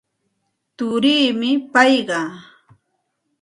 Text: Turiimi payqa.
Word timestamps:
Turiimi 0.77 1.49
payqa. 1.73 2.19